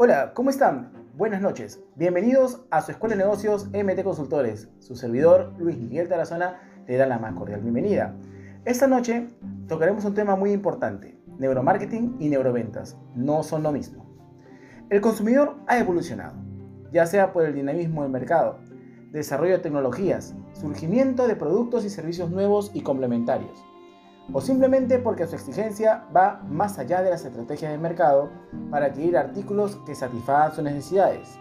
[0.00, 0.92] Hola, ¿cómo están?
[1.16, 1.82] Buenas noches.
[1.96, 4.68] Bienvenidos a su Escuela de Negocios MT Consultores.
[4.78, 8.14] Su servidor, Luis Miguel Tarazona, le da la más cordial bienvenida.
[8.64, 9.26] Esta noche
[9.66, 11.18] tocaremos un tema muy importante.
[11.40, 14.06] Neuromarketing y neuroventas no son lo mismo.
[14.88, 16.36] El consumidor ha evolucionado,
[16.92, 18.60] ya sea por el dinamismo del mercado,
[19.10, 23.64] desarrollo de tecnologías, surgimiento de productos y servicios nuevos y complementarios,
[24.32, 28.28] o simplemente porque su exigencia va más allá de las estrategias del mercado
[28.70, 31.38] para adquirir artículos que satisfagan sus necesidades.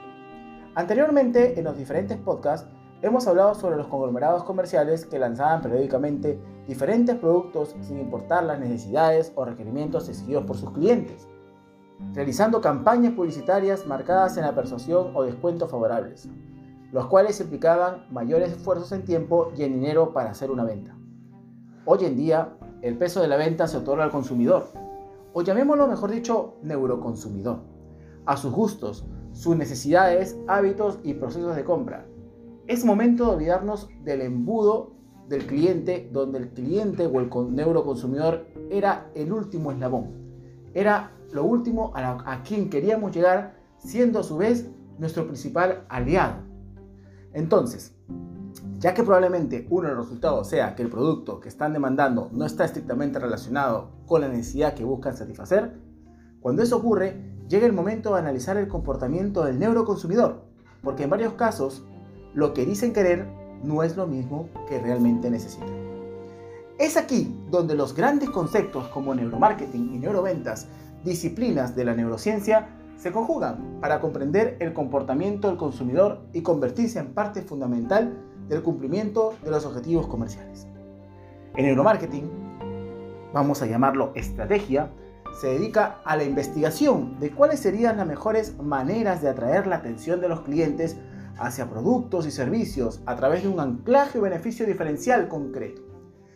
[0.75, 2.69] Anteriormente, en los diferentes podcasts,
[3.01, 9.31] hemos hablado sobre los conglomerados comerciales que lanzaban periódicamente diferentes productos sin importar las necesidades
[9.35, 11.27] o requerimientos exigidos por sus clientes,
[12.13, 16.29] realizando campañas publicitarias marcadas en la persuasión o descuentos favorables,
[16.91, 20.95] los cuales implicaban mayores esfuerzos en tiempo y en dinero para hacer una venta.
[21.85, 24.67] Hoy en día, el peso de la venta se otorga al consumidor,
[25.33, 27.59] o llamémoslo mejor dicho, neuroconsumidor,
[28.25, 32.05] a sus gustos, sus necesidades, hábitos y procesos de compra.
[32.67, 34.91] Es momento de olvidarnos del embudo
[35.27, 40.11] del cliente, donde el cliente o el neuroconsumidor era el último eslabón,
[40.73, 46.37] era lo último a, a quien queríamos llegar, siendo a su vez nuestro principal aliado.
[47.33, 47.96] Entonces,
[48.79, 52.45] ya que probablemente uno de los resultados sea que el producto que están demandando no
[52.45, 55.73] está estrictamente relacionado con la necesidad que buscan satisfacer,
[56.39, 57.15] cuando eso ocurre,
[57.47, 60.43] llega el momento de analizar el comportamiento del neuroconsumidor,
[60.83, 61.83] porque en varios casos
[62.33, 63.27] lo que dicen querer
[63.63, 65.69] no es lo mismo que realmente necesitan.
[66.77, 70.67] Es aquí donde los grandes conceptos como neuromarketing y neuroventas,
[71.03, 77.13] disciplinas de la neurociencia, se conjugan para comprender el comportamiento del consumidor y convertirse en
[77.13, 78.13] parte fundamental
[78.47, 80.67] del cumplimiento de los objetivos comerciales.
[81.55, 82.29] En neuromarketing,
[83.33, 84.91] vamos a llamarlo estrategia,
[85.39, 90.21] se dedica a la investigación de cuáles serían las mejores maneras de atraer la atención
[90.21, 90.97] de los clientes
[91.37, 95.81] hacia productos y servicios a través de un anclaje o beneficio diferencial concreto,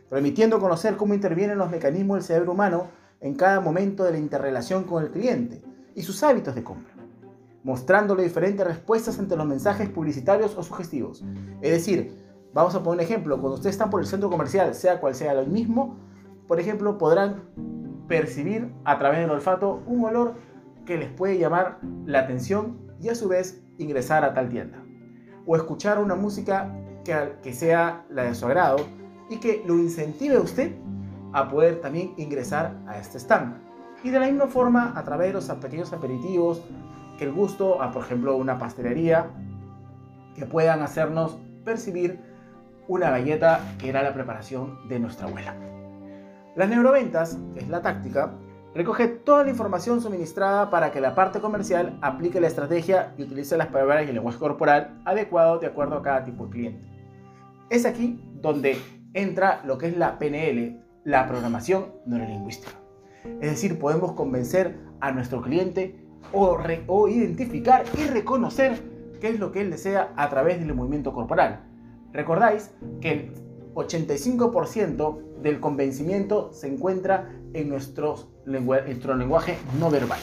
[0.10, 2.88] permitiendo conocer cómo intervienen los mecanismos del cerebro humano
[3.20, 5.64] en cada momento de la interrelación con el cliente
[5.96, 7.01] y sus hábitos de compra
[7.64, 11.24] mostrándole diferentes respuestas ante los mensajes publicitarios o sugestivos.
[11.62, 12.18] Es decir,
[12.54, 15.34] vamos a poner un ejemplo, cuando ustedes están por el centro comercial, sea cual sea
[15.34, 15.98] el mismo,
[16.48, 17.44] por ejemplo, podrán
[18.08, 20.34] percibir a través del olfato un olor
[20.86, 24.84] que les puede llamar la atención y a su vez ingresar a tal tienda.
[25.46, 28.78] O escuchar una música que, que sea la de su agrado
[29.30, 30.76] y que lo incentive a usted
[31.34, 33.56] a poder también ingresar a este stand.
[34.04, 36.62] Y de la misma forma, a través de los pequeños aperitivos
[37.22, 39.32] el gusto a, por ejemplo, una pastelería
[40.36, 42.20] que puedan hacernos percibir
[42.88, 45.56] una galleta que era la preparación de nuestra abuela.
[46.56, 48.34] Las neuroventas, es la táctica,
[48.74, 53.56] recoge toda la información suministrada para que la parte comercial aplique la estrategia y utilice
[53.56, 56.92] las palabras y el lenguaje corporal adecuado de acuerdo a cada tipo de cliente.
[57.70, 58.78] Es aquí donde
[59.14, 62.72] entra lo que es la PNL, la programación neurolingüística.
[63.24, 66.01] Es decir, podemos convencer a nuestro cliente
[66.34, 68.82] o, identificar y reconocer
[69.20, 71.64] qué es lo que él desea a través del movimiento corporal.
[72.14, 73.34] Recordáis que el
[73.76, 80.20] 85% del convencimiento se encuentra en nuestro lenguaje no verbal.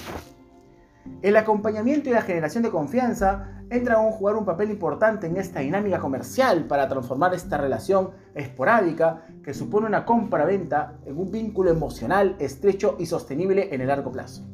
[1.22, 5.60] El acompañamiento y la generación de confianza entran a jugar un papel importante en esta
[5.60, 12.36] dinámica comercial para transformar esta relación esporádica que supone una compra-venta en un vínculo emocional
[12.38, 14.46] estrecho y sostenible en el largo plazo.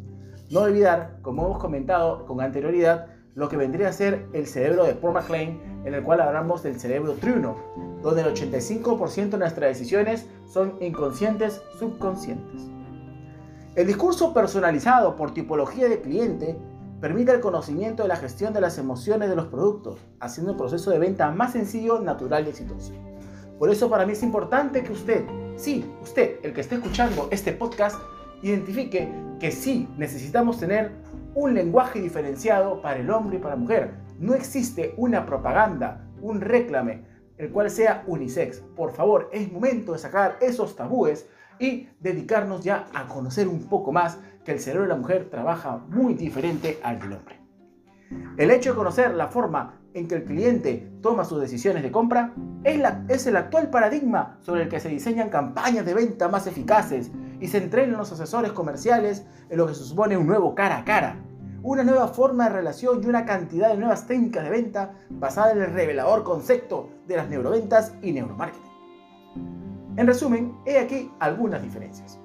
[0.51, 4.95] No olvidar, como hemos comentado con anterioridad, lo que vendría a ser el cerebro de
[4.95, 7.57] Paul McLean, en el cual hablamos del cerebro triuno,
[8.03, 12.63] donde el 85% de nuestras decisiones son inconscientes subconscientes.
[13.75, 16.57] El discurso personalizado por tipología de cliente
[17.01, 20.91] permite el conocimiento de la gestión de las emociones de los productos, haciendo el proceso
[20.91, 22.93] de venta más sencillo, natural y exitoso.
[23.59, 25.25] Por eso para mí es importante que usted,
[25.57, 27.97] sí, usted, el que esté escuchando este podcast,
[28.45, 29.11] identifique
[29.41, 30.93] que sí necesitamos tener
[31.35, 33.95] un lenguaje diferenciado para el hombre y para la mujer.
[34.21, 37.05] No existe una propaganda, un reclame,
[37.39, 38.61] el cual sea unisex.
[38.77, 41.27] Por favor, es momento de sacar esos tabúes
[41.59, 45.79] y dedicarnos ya a conocer un poco más que el cerebro de la mujer trabaja
[45.89, 47.41] muy diferente al del hombre.
[48.37, 52.35] El hecho de conocer la forma en que el cliente toma sus decisiones de compra
[52.63, 56.47] es, la, es el actual paradigma sobre el que se diseñan campañas de venta más
[56.47, 57.11] eficaces
[57.41, 60.85] y se entrenan los asesores comerciales en lo que se supone un nuevo cara a
[60.85, 61.17] cara,
[61.63, 65.63] una nueva forma de relación y una cantidad de nuevas técnicas de venta basada en
[65.63, 68.75] el revelador concepto de las neuroventas y neuromarketing.
[69.97, 72.19] En resumen, he aquí algunas diferencias.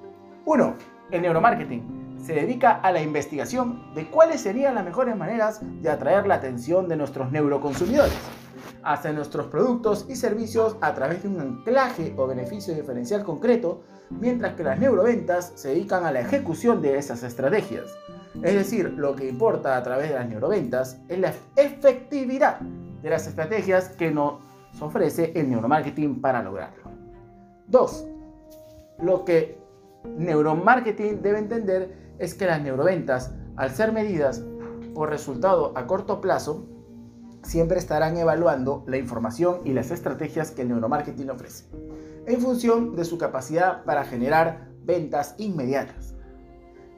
[0.44, 0.74] 1.
[1.10, 6.26] El neuromarketing se dedica a la investigación de cuáles serían las mejores maneras de atraer
[6.26, 8.18] la atención de nuestros neuroconsumidores
[8.82, 14.54] hacia nuestros productos y servicios a través de un anclaje o beneficio diferencial concreto, mientras
[14.54, 17.86] que las neuroventas se dedican a la ejecución de esas estrategias.
[18.42, 23.26] Es decir, lo que importa a través de las neuroventas es la efectividad de las
[23.26, 24.40] estrategias que nos
[24.80, 26.84] ofrece el neuromarketing para lograrlo.
[27.68, 28.06] 2.
[29.02, 29.58] Lo que
[30.16, 34.42] neuromarketing debe entender es que las neuroventas, al ser medidas
[34.94, 36.66] por resultado a corto plazo,
[37.42, 41.64] siempre estarán evaluando la información y las estrategias que el neuromarketing ofrece,
[42.26, 46.14] en función de su capacidad para generar ventas inmediatas.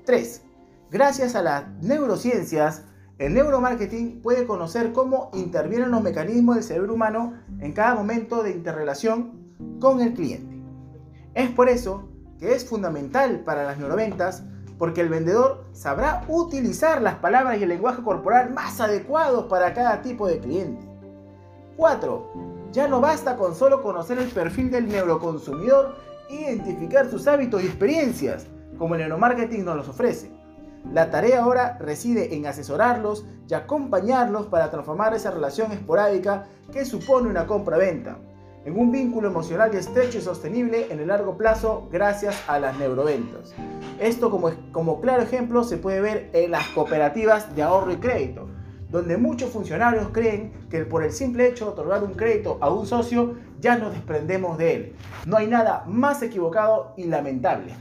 [0.04, 0.42] 3.
[0.90, 2.84] Gracias a las neurociencias,
[3.18, 8.50] el neuromarketing puede conocer cómo intervienen los mecanismos del cerebro humano en cada momento de
[8.50, 10.60] interrelación con el cliente.
[11.34, 12.08] Es por eso
[12.38, 14.42] que es fundamental para las neuroventas
[14.78, 20.02] porque el vendedor sabrá utilizar las palabras y el lenguaje corporal más adecuados para cada
[20.02, 20.84] tipo de cliente.
[21.76, 22.61] 4.
[22.72, 25.94] Ya no basta con solo conocer el perfil del neuroconsumidor
[26.30, 28.46] identificar sus hábitos y experiencias,
[28.78, 30.30] como el neuromarketing nos los ofrece.
[30.90, 37.28] La tarea ahora reside en asesorarlos y acompañarlos para transformar esa relación esporádica que supone
[37.28, 38.16] una compra-venta
[38.64, 43.54] en un vínculo emocional estrecho y sostenible en el largo plazo gracias a las neuroventas.
[44.00, 44.30] Esto
[44.72, 48.48] como claro ejemplo se puede ver en las cooperativas de ahorro y crédito,
[48.92, 52.86] donde muchos funcionarios creen que por el simple hecho de otorgar un crédito a un
[52.86, 54.92] socio ya nos desprendemos de él.
[55.26, 57.74] No hay nada más equivocado y lamentable.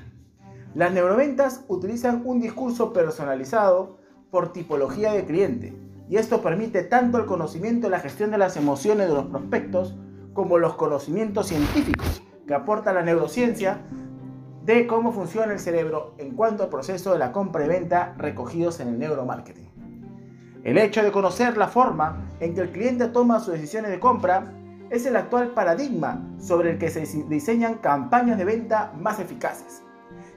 [0.74, 3.98] Las neuroventas utilizan un discurso personalizado
[4.32, 5.74] por tipología de cliente
[6.10, 9.98] y esto permite tanto el conocimiento y la gestión de las emociones de los prospectos
[10.32, 13.82] como los conocimientos científicos que aporta la neurociencia
[14.64, 18.80] de cómo funciona el cerebro en cuanto al proceso de la compra y venta recogidos
[18.80, 19.71] en el neuromarketing.
[20.64, 24.54] El hecho de conocer la forma en que el cliente toma sus decisiones de compra
[24.92, 29.82] es el actual paradigma sobre el que se diseñan campañas de venta más eficaces.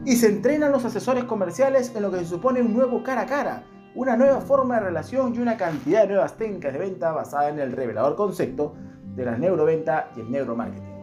[0.05, 3.27] Y se entrenan los asesores comerciales en lo que se supone un nuevo cara a
[3.27, 7.51] cara, una nueva forma de relación y una cantidad de nuevas técnicas de venta basada
[7.51, 8.75] en el revelador concepto
[9.15, 10.95] de la neuroventa y el neuromarketing.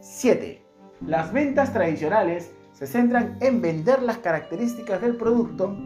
[0.00, 0.66] 7.
[1.06, 5.76] Las ventas tradicionales se centran en vender las características del producto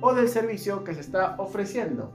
[0.00, 2.12] o del servicio que se está ofreciendo.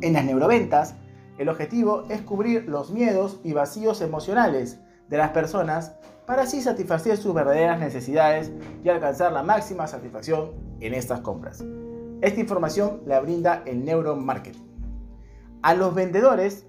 [0.00, 0.94] En las neuroventas,
[1.38, 5.96] el objetivo es cubrir los miedos y vacíos emocionales de las personas
[6.26, 8.52] para así satisfacer sus verdaderas necesidades
[8.84, 11.64] y alcanzar la máxima satisfacción en estas compras.
[12.20, 14.68] Esta información la brinda el neuromarketing.
[15.62, 16.66] A los vendedores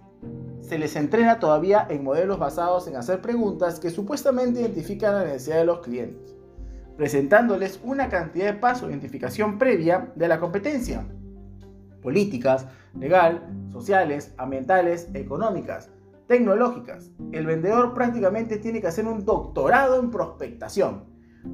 [0.62, 5.58] se les entrena todavía en modelos basados en hacer preguntas que supuestamente identifican la necesidad
[5.58, 6.36] de los clientes,
[7.02, 11.04] presentándoles una cantidad de pasos de identificación previa de la competencia,
[12.04, 15.90] políticas, legal, sociales, ambientales, económicas,
[16.28, 17.10] tecnológicas.
[17.32, 21.06] El vendedor prácticamente tiene que hacer un doctorado en prospectación.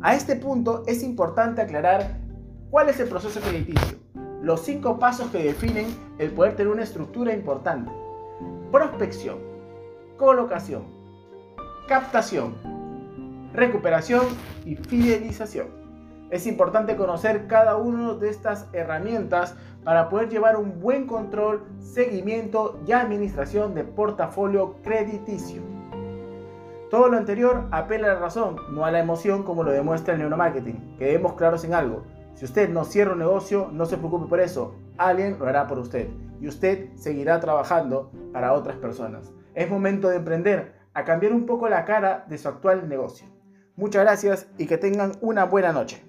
[0.02, 2.20] A este punto es importante aclarar
[2.70, 4.00] cuál es el proceso crediticio,
[4.42, 5.86] los cinco pasos que definen
[6.18, 7.90] el poder tener una estructura importante
[8.70, 9.38] prospección,
[10.18, 10.84] colocación,
[11.88, 12.77] captación,
[13.58, 14.28] recuperación
[14.66, 15.68] y fidelización.
[16.30, 22.80] Es importante conocer cada una de estas herramientas para poder llevar un buen control, seguimiento
[22.86, 25.64] y administración de portafolio crediticio.
[26.92, 30.20] Todo lo anterior apela a la razón, no a la emoción como lo demuestra el
[30.20, 30.96] neuromarketing.
[31.00, 32.04] Quedemos claros en algo.
[32.36, 34.76] Si usted no cierra un negocio, no se preocupe por eso.
[34.98, 36.10] Alguien lo hará por usted
[36.40, 39.34] y usted seguirá trabajando para otras personas.
[39.56, 43.37] Es momento de emprender a cambiar un poco la cara de su actual negocio.
[43.78, 46.07] Muchas gracias y que tengan una buena noche.